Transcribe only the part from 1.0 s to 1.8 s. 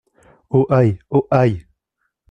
oh! aïe!